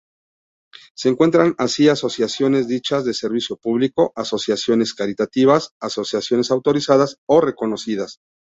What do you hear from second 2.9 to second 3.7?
de servicio